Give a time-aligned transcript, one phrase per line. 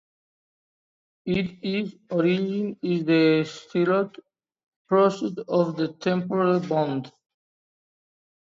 [1.27, 4.17] Its origin is the styloid
[4.87, 7.03] process of the temporal bone.